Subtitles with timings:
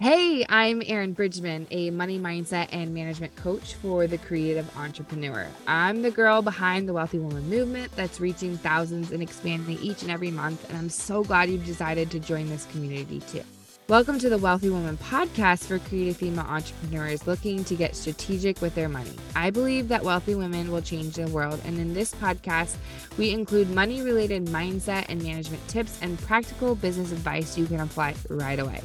[0.00, 5.48] Hey, I'm Erinn Bridgman, a money mindset and management coach for the creative entrepreneur.
[5.66, 10.10] I'm the girl behind the Wealthy Woman movement that's reaching thousands and expanding each and
[10.12, 13.42] every month, and I'm so glad you've decided to join this community too.
[13.88, 18.76] Welcome to the Wealthy Woman podcast for creative female entrepreneurs looking to get strategic with
[18.76, 19.16] their money.
[19.34, 22.76] I believe that wealthy women will change the world, and in this podcast,
[23.18, 28.14] we include money related mindset and management tips and practical business advice you can apply
[28.28, 28.80] right away.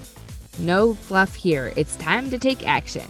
[0.60, 1.74] No fluff here.
[1.76, 3.08] It's time to take action.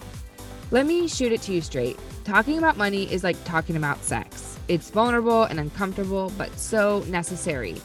[0.71, 1.99] Let me shoot it to you straight.
[2.23, 4.57] Talking about money is like talking about sex.
[4.69, 7.81] It's vulnerable and uncomfortable, but so necessary.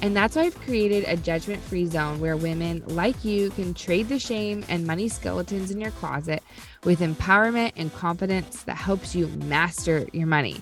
[0.00, 4.08] And that's why I've created a judgment free zone where women like you can trade
[4.08, 6.42] the shame and money skeletons in your closet
[6.82, 10.60] with empowerment and confidence that helps you master your money.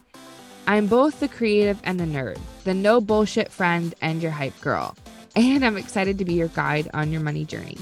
[0.67, 4.95] I'm both the creative and the nerd, the no bullshit friend and your hype girl.
[5.37, 7.79] And I'm excited to be your guide on your money journey.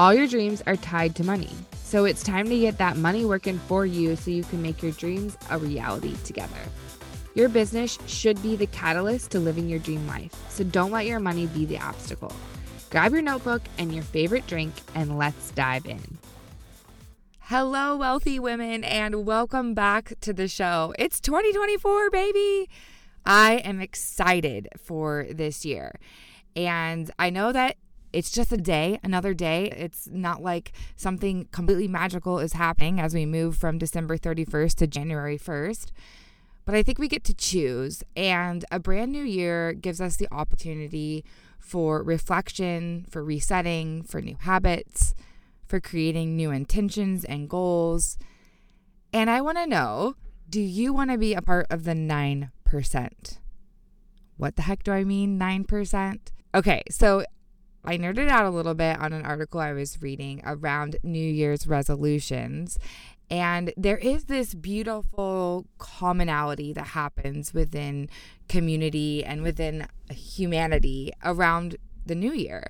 [0.00, 1.50] All your dreams are tied to money.
[1.84, 4.92] So it's time to get that money working for you so you can make your
[4.92, 6.56] dreams a reality together.
[7.34, 10.34] Your business should be the catalyst to living your dream life.
[10.48, 12.32] So don't let your money be the obstacle.
[12.88, 16.16] Grab your notebook and your favorite drink and let's dive in.
[17.40, 20.94] Hello, wealthy women, and welcome back to the show.
[20.98, 22.70] It's 2024, baby.
[23.26, 25.92] I am excited for this year.
[26.56, 27.76] And I know that
[28.12, 29.72] it's just a day, another day.
[29.76, 34.86] It's not like something completely magical is happening as we move from December 31st to
[34.86, 35.90] January 1st.
[36.64, 40.28] But I think we get to choose, and a brand new year gives us the
[40.30, 41.24] opportunity
[41.58, 45.14] for reflection, for resetting, for new habits,
[45.66, 48.18] for creating new intentions and goals.
[49.12, 50.14] And I want to know
[50.48, 53.38] do you want to be a part of the 9%?
[54.36, 56.18] What the heck do I mean, 9%?
[56.54, 57.24] Okay, so
[57.84, 61.66] I nerded out a little bit on an article I was reading around New Year's
[61.66, 62.78] resolutions.
[63.30, 68.08] And there is this beautiful commonality that happens within
[68.48, 72.66] community and within humanity around the new year.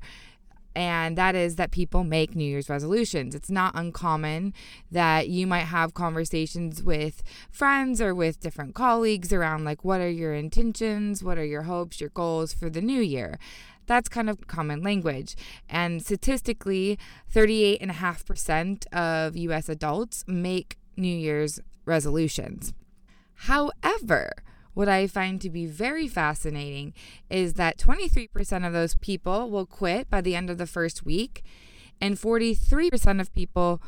[0.77, 3.35] And that is that people make New Year's resolutions.
[3.35, 4.55] It's not uncommon
[4.91, 10.09] that you might have conversations with friends or with different colleagues around, like, what are
[10.09, 11.25] your intentions?
[11.25, 13.39] What are your hopes, your goals for the new year?
[13.91, 15.35] That's kind of common language.
[15.69, 16.97] And statistically,
[17.35, 22.73] 38.5% of US adults make New Year's resolutions.
[23.35, 24.31] However,
[24.75, 26.95] what I find to be very fascinating
[27.29, 31.43] is that 23% of those people will quit by the end of the first week,
[32.01, 33.83] and 43% of people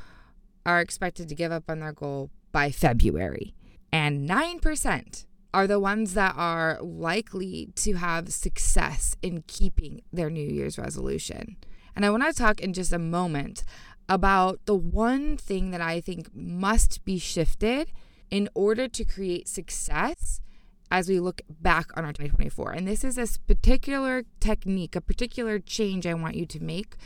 [0.67, 3.55] are expected to give up on their goal by February.
[3.93, 10.47] And 9% are the ones that are likely to have success in keeping their New
[10.47, 11.57] Year's resolution.
[11.95, 13.65] And I want to talk in just a moment
[14.09, 17.93] about the one thing that I think must be shifted
[18.31, 20.41] in order to create success
[20.91, 22.73] as we look back on our 2024.
[22.73, 26.97] And this is a particular technique, a particular change I want you to make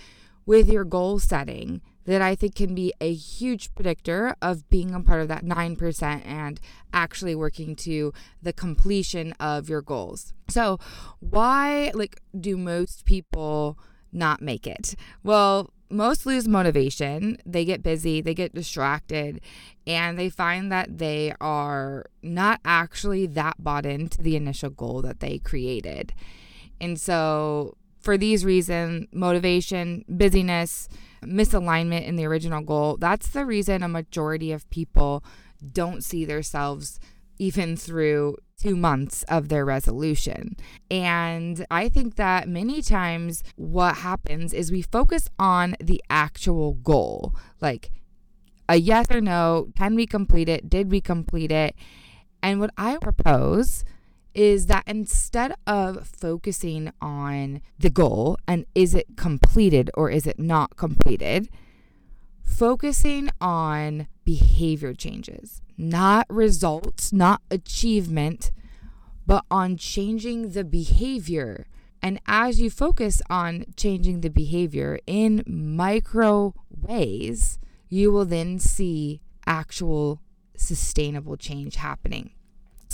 [0.45, 5.01] with your goal setting that I think can be a huge predictor of being a
[5.01, 6.61] part of that 9% and
[6.93, 8.13] actually working to
[8.43, 10.33] the completion of your goals.
[10.49, 10.79] So,
[11.21, 13.79] why like do most people
[14.13, 14.95] not make it?
[15.23, 17.39] Well, most lose motivation.
[17.45, 19.41] They get busy, they get distracted,
[19.87, 25.21] and they find that they are not actually that bought into the initial goal that
[25.21, 26.13] they created.
[26.81, 30.89] And so for these reasons motivation, busyness,
[31.25, 35.25] misalignment in the original goal that's the reason a majority of people
[35.73, 37.01] don't see themselves
[37.39, 40.57] even through two months of their resolution.
[40.89, 47.35] And I think that many times what happens is we focus on the actual goal
[47.61, 47.91] like
[48.69, 50.71] a yes or no, can we complete it?
[50.71, 51.75] Did we complete it?
[52.41, 53.85] And what I propose
[54.37, 60.39] is that instead of focusing on the goal and is it completed or is it
[60.39, 61.49] not completed,
[62.43, 68.53] focusing on behavior changes, not results, not achievement,
[69.27, 71.67] but on changing the behavior.
[72.03, 79.23] And as you focus on changing the behavior in micro ways, you will then see
[79.47, 80.21] actual
[80.57, 82.36] sustainable change happening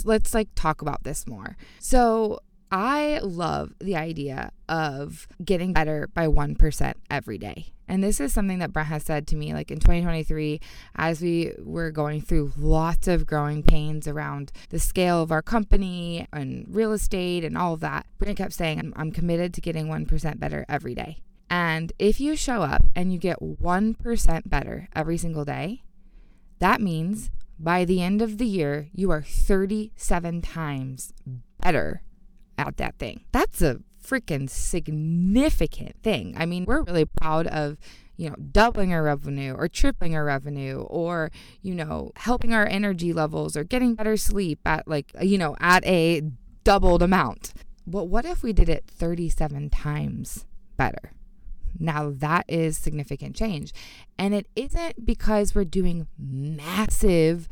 [0.04, 1.56] let's like talk about this more.
[1.78, 2.40] So,
[2.72, 7.66] I love the idea of getting better by 1% every day.
[7.86, 10.58] And this is something that Brent has said to me like in 2023
[10.96, 16.26] as we were going through lots of growing pains around the scale of our company
[16.32, 18.06] and real estate and all of that.
[18.18, 21.18] Brent kept saying, I'm, I'm committed to getting 1% better every day.
[21.50, 25.82] And if you show up and you get 1% better every single day,
[26.60, 31.12] that means by the end of the year, you are 37 times
[31.60, 32.02] better
[32.58, 33.24] at that thing.
[33.32, 36.34] That's a freaking significant thing.
[36.36, 37.78] I mean, we're really proud of
[38.16, 41.30] you know, doubling our revenue or tripling our revenue or,
[41.62, 45.84] you know, helping our energy levels or getting better sleep at like, you know, at
[45.84, 46.22] a
[46.62, 47.52] doubled amount.
[47.86, 50.46] But what if we did it 37 times
[50.76, 51.12] better?
[51.78, 53.72] Now that is significant change.
[54.18, 57.48] And it isn't because we're doing massive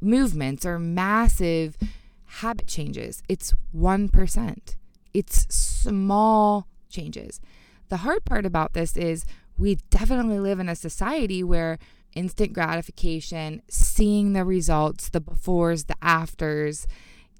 [0.00, 1.76] movements or massive
[2.24, 3.22] habit changes.
[3.28, 4.76] It's 1%.
[5.12, 7.40] It's small changes.
[7.88, 9.24] The hard part about this is
[9.58, 11.78] we definitely live in a society where
[12.14, 16.86] instant gratification, seeing the results, the befores, the afters,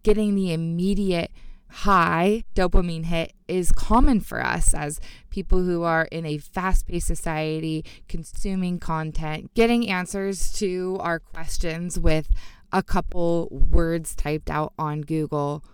[0.02, 1.31] getting the immediate
[1.70, 5.00] high dopamine hit is common for us as
[5.31, 11.99] people who are in a fast paced society, consuming content, getting answers to our questions
[11.99, 12.28] with
[12.72, 15.64] a couple words typed out on Google.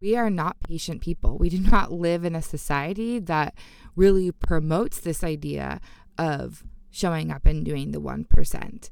[0.00, 1.38] We are not patient people.
[1.38, 3.54] We do not live in a society that
[3.94, 5.80] really promotes this idea
[6.18, 8.90] of showing up and doing the 1%.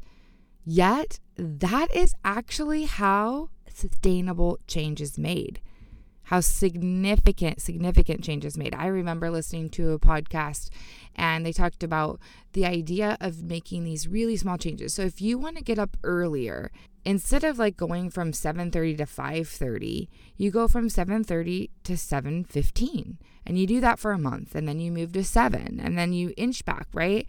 [0.64, 5.60] Yet, that is actually how sustainable change is made
[6.24, 8.74] how significant, significant changes made.
[8.74, 10.70] I remember listening to a podcast
[11.14, 12.18] and they talked about
[12.52, 14.94] the idea of making these really small changes.
[14.94, 16.70] So if you want to get up earlier,
[17.04, 23.18] instead of like going from 7:30 to 5:30, you go from 7:30 to 7:15.
[23.46, 26.12] And you do that for a month and then you move to 7 and then
[26.14, 27.26] you inch back, right?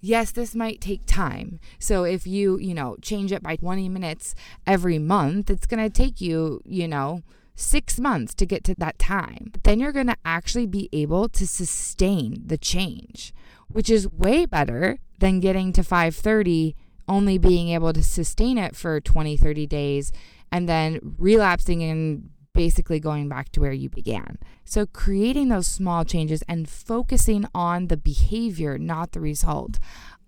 [0.00, 1.58] Yes, this might take time.
[1.78, 4.34] So if you, you know, change it by 20 minutes
[4.66, 7.22] every month, it's going to take you, you know,
[7.54, 9.52] six months to get to that time.
[9.62, 13.32] Then you're going to actually be able to sustain the change,
[13.68, 16.74] which is way better than getting to 530,
[17.08, 20.12] only being able to sustain it for 20, 30 days,
[20.50, 24.38] and then relapsing and basically going back to where you began.
[24.64, 29.78] So, creating those small changes and focusing on the behavior, not the result,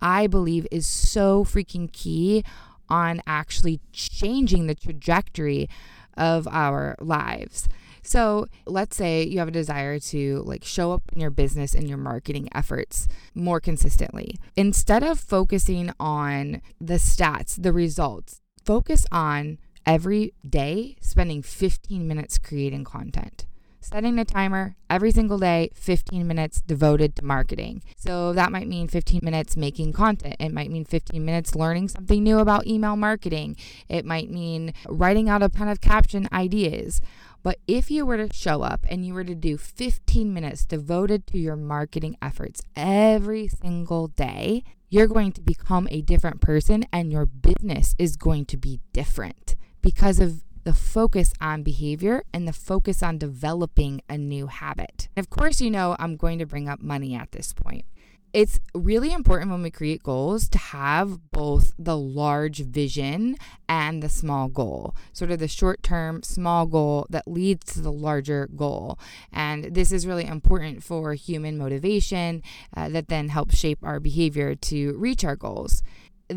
[0.01, 2.43] I believe is so freaking key
[2.89, 5.69] on actually changing the trajectory
[6.17, 7.67] of our lives.
[8.05, 11.87] So, let's say you have a desire to like show up in your business and
[11.87, 14.35] your marketing efforts more consistently.
[14.57, 22.37] Instead of focusing on the stats, the results, focus on every day spending 15 minutes
[22.37, 23.45] creating content
[23.83, 27.83] setting a timer every single day, 15 minutes devoted to marketing.
[27.97, 30.35] So that might mean 15 minutes making content.
[30.39, 33.57] It might mean 15 minutes learning something new about email marketing.
[33.89, 37.01] It might mean writing out a ton of caption ideas.
[37.43, 41.27] But if you were to show up and you were to do 15 minutes devoted
[41.27, 47.11] to your marketing efforts every single day, you're going to become a different person and
[47.11, 52.53] your business is going to be different because of the focus on behavior and the
[52.53, 55.07] focus on developing a new habit.
[55.17, 57.85] of course, you know, I'm going to bring up money at this point.
[58.33, 63.37] It's really important when we create goals to have both the large vision
[63.69, 67.91] and the small goal, sort of the short term small goal that leads to the
[67.91, 68.97] larger goal.
[69.31, 72.41] And this is really important for human motivation
[72.75, 75.83] uh, that then helps shape our behavior to reach our goals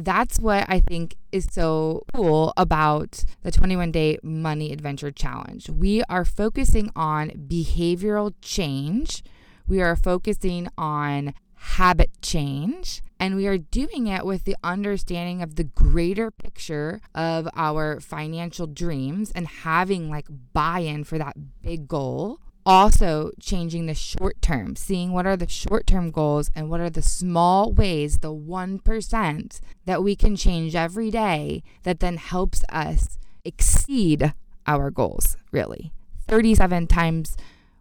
[0.04, 5.68] that's what I think is so cool about the 21 day money adventure challenge.
[5.70, 9.22] We are focusing on behavioral change,
[9.66, 15.56] we are focusing on habit change, and we are doing it with the understanding of
[15.56, 21.88] the greater picture of our financial dreams and having like buy in for that big
[21.88, 26.80] goal also changing the short term, seeing what are the short term goals and what
[26.80, 32.64] are the small ways, the 1% that we can change every day that then helps
[32.68, 34.34] us exceed
[34.66, 35.92] our goals, really.
[36.26, 37.36] 37 times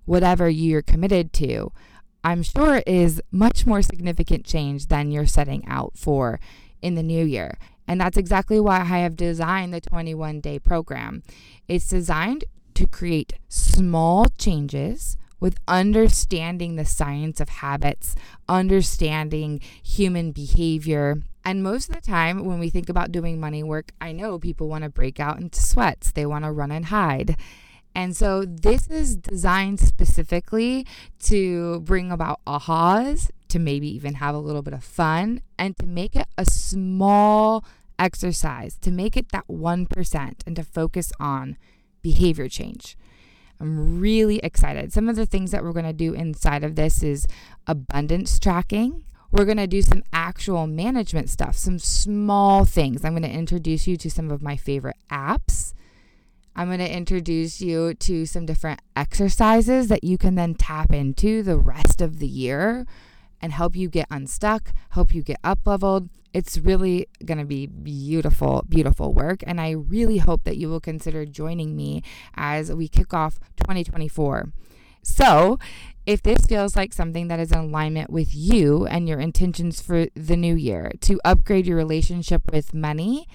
[0.06, 1.72] whatever you're committed to,
[2.24, 6.40] I'm sure is much more significant change than you're setting out for
[6.82, 7.58] in the new year.
[7.88, 11.24] And that's exactly why I have designed the 21 day program.
[11.68, 18.16] It's designed to create small changes with understanding the science of habits,
[18.48, 21.18] understanding human behavior.
[21.44, 24.68] And most of the time, when we think about doing money work, I know people
[24.68, 27.38] want to break out into sweats, they want to run and hide.
[27.94, 30.86] And so, this is designed specifically
[31.24, 35.86] to bring about ahas, to maybe even have a little bit of fun, and to
[35.86, 37.64] make it a small
[37.98, 41.56] exercise, to make it that 1% and to focus on
[42.06, 42.96] behavior change.
[43.60, 44.94] I'm really excited.
[44.94, 47.26] Some of the things that we're going to do inside of this is
[47.66, 49.06] abundance tracking.
[49.32, 53.04] We're going to do some actual management stuff, some small things.
[53.04, 55.74] I'm going to introduce you to some of my favorite apps.
[56.56, 61.42] I'm going to introduce you to some different exercises that you can then tap into
[61.42, 62.86] the rest of the year
[63.42, 66.10] and help you get unstuck, help you get up leveled.
[66.36, 69.42] It's really going to be beautiful, beautiful work.
[69.48, 72.04] And I really hope that you will consider joining me
[72.36, 74.52] as we kick off 2024.
[75.02, 75.58] So,
[76.06, 80.08] if this feels like something that is in alignment with you and your intentions for
[80.14, 83.30] the new year to upgrade your relationship with money,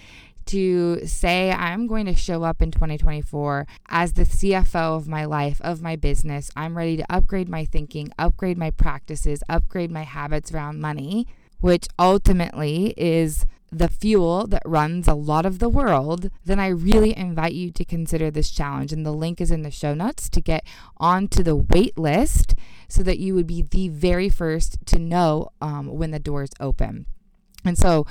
[0.45, 5.59] to say I'm going to show up in 2024 as the CFO of my life,
[5.62, 6.50] of my business.
[6.54, 11.26] I'm ready to upgrade my thinking, upgrade my practices, upgrade my habits around money,
[11.61, 17.17] which ultimately is the fuel that runs a lot of the world, then I really
[17.17, 18.93] invite you to consider this challenge.
[18.93, 20.64] And the link is in the show notes to get
[20.97, 22.55] onto the wait list
[22.88, 27.07] so that you would be the very first to know um, when the doors open.
[27.64, 28.07] And so,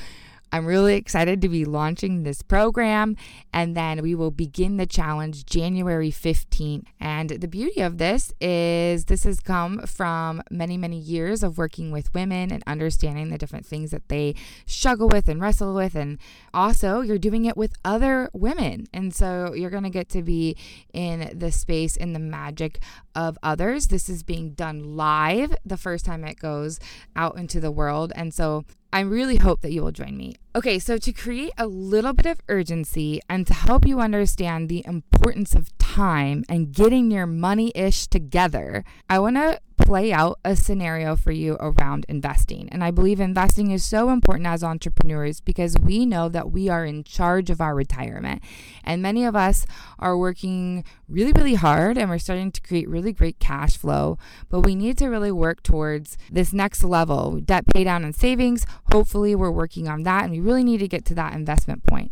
[0.51, 3.15] I'm really excited to be launching this program,
[3.53, 6.85] and then we will begin the challenge January 15th.
[6.99, 11.91] And the beauty of this is this has come from many, many years of working
[11.91, 15.95] with women and understanding the different things that they struggle with and wrestle with.
[15.95, 16.17] And
[16.53, 18.87] also, you're doing it with other women.
[18.93, 20.57] And so you're going to get to be
[20.93, 22.79] in the space, in the magic
[23.15, 23.87] of others.
[23.87, 26.79] This is being done live the first time it goes
[27.15, 28.11] out into the world.
[28.15, 30.35] And so I really hope that you will join me.
[30.55, 34.83] Okay, so to create a little bit of urgency and to help you understand the
[34.85, 40.55] importance of time and getting your money ish together, I want to play out a
[40.55, 42.69] scenario for you around investing.
[42.71, 46.85] And I believe investing is so important as entrepreneurs because we know that we are
[46.85, 48.43] in charge of our retirement.
[48.83, 49.65] And many of us
[49.97, 54.17] are working really, really hard and we're starting to create really great cash flow.
[54.49, 58.65] But we need to really work towards this next level debt pay down and savings.
[58.91, 62.11] Hopefully, we're working on that and we really need to get to that investment point.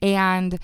[0.00, 0.58] And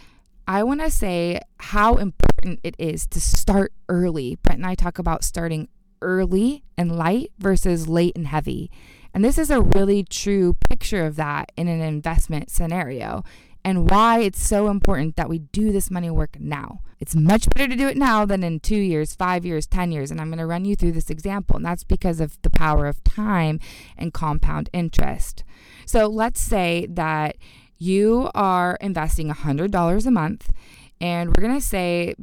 [0.50, 4.36] I want to say how important it is to start early.
[4.42, 5.68] Brent and I talk about starting
[6.02, 8.70] early and light versus late and heavy.
[9.12, 13.24] And this is a really true picture of that in an investment scenario
[13.64, 16.80] and why it's so important that we do this money work now.
[16.98, 20.10] It's much better to do it now than in two years, five years, 10 years.
[20.10, 21.56] And I'm going to run you through this example.
[21.56, 23.58] And that's because of the power of time
[23.96, 25.44] and compound interest.
[25.86, 27.36] So let's say that
[27.78, 30.52] you are investing $100 a month,
[31.00, 32.14] and we're going to say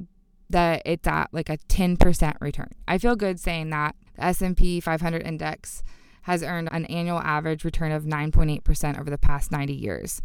[0.50, 2.72] that it's at like a 10% return.
[2.88, 5.84] I feel good saying that the S&P 500 index
[6.28, 10.22] has earned an annual average return of 9.8% over the past 90 years.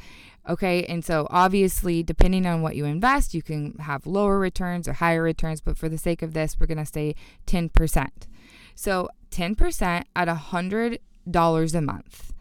[0.48, 4.94] Okay, and so obviously, depending on what you invest, you can have lower returns or
[4.94, 7.14] higher returns, but for the sake of this, we're gonna say
[7.46, 8.08] 10%.
[8.74, 12.32] So 10% at $100 a month.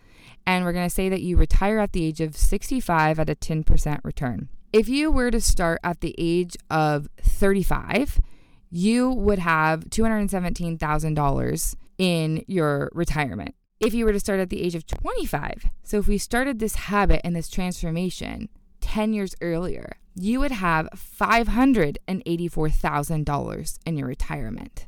[0.47, 3.99] And we're gonna say that you retire at the age of 65 at a 10%
[4.03, 4.49] return.
[4.73, 8.21] If you were to start at the age of 35,
[8.69, 13.55] you would have $217,000 in your retirement.
[13.81, 16.75] If you were to start at the age of 25, so if we started this
[16.75, 18.47] habit and this transformation
[18.79, 24.87] 10 years earlier, you would have $584,000 in your retirement.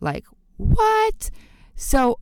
[0.00, 0.24] Like,
[0.56, 1.30] what?
[1.74, 2.18] So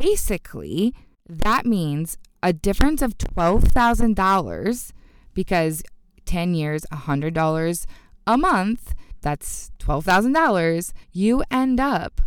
[0.00, 0.92] basically,
[1.28, 4.92] that means a difference of $12,000
[5.34, 5.82] because
[6.26, 7.86] 10 years, $100
[8.26, 12.20] a month, that's $12,000, you end up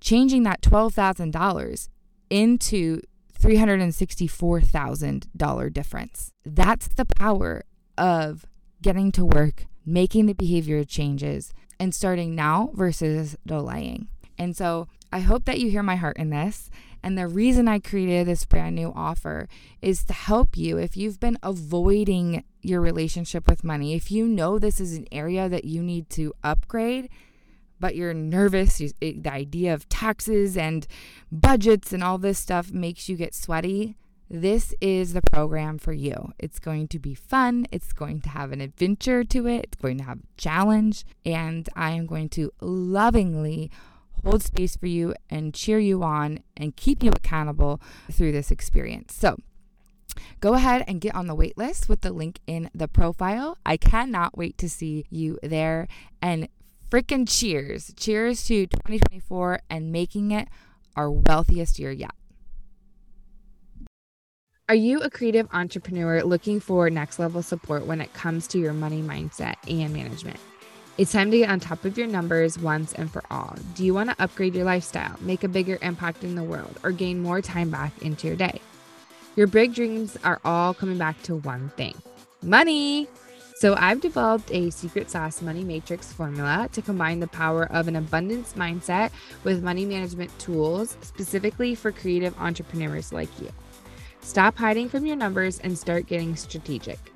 [0.00, 1.88] changing that $12,000
[2.30, 3.02] into
[3.40, 6.32] $364,000 difference.
[6.44, 7.62] That's the power
[7.98, 8.46] of
[8.80, 14.08] getting to work, making the behavior changes, and starting now versus delaying.
[14.38, 16.70] And so I hope that you hear my heart in this
[17.02, 19.48] and the reason I created this brand new offer
[19.80, 24.58] is to help you if you've been avoiding your relationship with money, if you know
[24.58, 27.08] this is an area that you need to upgrade,
[27.80, 30.86] but you're nervous, the idea of taxes and
[31.30, 33.96] budgets and all this stuff makes you get sweaty.
[34.30, 36.32] This is the program for you.
[36.38, 37.66] It's going to be fun.
[37.70, 39.64] It's going to have an adventure to it.
[39.64, 41.04] It's going to have a challenge.
[41.26, 43.70] And I am going to lovingly
[44.24, 49.14] hold space for you and cheer you on and keep you accountable through this experience.
[49.14, 49.36] So,
[50.40, 53.58] Go ahead and get on the wait list with the link in the profile.
[53.64, 55.88] I cannot wait to see you there.
[56.20, 56.48] And
[56.90, 57.92] freaking cheers.
[57.96, 60.48] Cheers to 2024 and making it
[60.94, 62.12] our wealthiest year yet.
[64.68, 68.72] Are you a creative entrepreneur looking for next level support when it comes to your
[68.72, 70.38] money mindset and management?
[70.98, 73.56] It's time to get on top of your numbers once and for all.
[73.74, 76.92] Do you want to upgrade your lifestyle, make a bigger impact in the world, or
[76.92, 78.60] gain more time back into your day?
[79.34, 81.94] Your big dreams are all coming back to one thing
[82.42, 83.08] money.
[83.56, 87.94] So, I've developed a secret sauce money matrix formula to combine the power of an
[87.94, 89.12] abundance mindset
[89.44, 93.48] with money management tools specifically for creative entrepreneurs like you.
[94.20, 97.11] Stop hiding from your numbers and start getting strategic.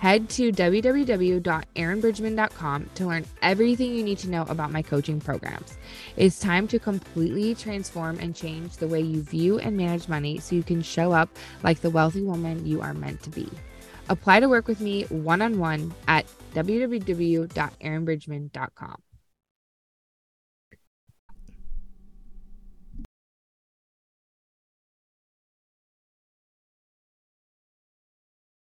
[0.00, 5.76] Head to www.erinbridgman.com to learn everything you need to know about my coaching programs.
[6.16, 10.56] It's time to completely transform and change the way you view and manage money so
[10.56, 11.28] you can show up
[11.62, 13.46] like the wealthy woman you are meant to be.
[14.08, 19.02] Apply to work with me one on one at www.erinbridgman.com.